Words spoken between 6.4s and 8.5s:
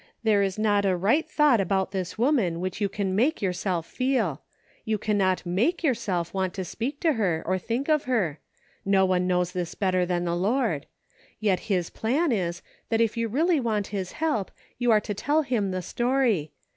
to 90" WILL YOU?" speak to her or think of her;